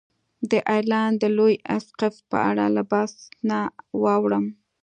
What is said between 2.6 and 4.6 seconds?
له بحث نه واوړم.